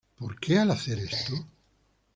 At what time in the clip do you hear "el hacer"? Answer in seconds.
0.57-0.97